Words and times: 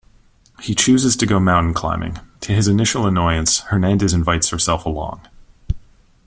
He 0.61 0.73
chooses 0.73 1.15
to 1.17 1.27
go 1.27 1.39
mountain 1.39 1.75
climbing; 1.75 2.19
to 2.39 2.53
his 2.53 2.67
initial 2.67 3.05
annoyance, 3.05 3.59
Hernandez 3.59 4.13
invites 4.13 4.49
herself 4.49 4.83
along. 4.83 5.27